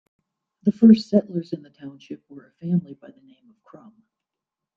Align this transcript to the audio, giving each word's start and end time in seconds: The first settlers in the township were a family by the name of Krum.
The 0.63 0.71
first 0.71 1.09
settlers 1.09 1.53
in 1.53 1.61
the 1.61 1.69
township 1.69 2.27
were 2.27 2.47
a 2.47 2.51
family 2.53 2.95
by 2.95 3.11
the 3.11 3.21
name 3.21 3.51
of 3.51 3.61
Krum. 3.63 4.01